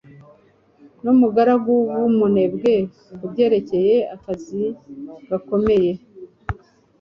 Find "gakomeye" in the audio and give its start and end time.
5.29-5.91